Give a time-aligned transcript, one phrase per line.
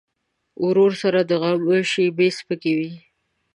[0.65, 2.91] ورور سره د غم شیبې سپکې وي.